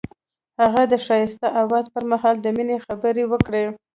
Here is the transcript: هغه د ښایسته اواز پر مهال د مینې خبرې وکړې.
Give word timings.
هغه 0.59 0.81
د 0.91 0.93
ښایسته 1.05 1.47
اواز 1.61 1.85
پر 1.93 2.03
مهال 2.11 2.35
د 2.41 2.47
مینې 2.57 2.77
خبرې 2.85 3.23
وکړې. 3.31 3.63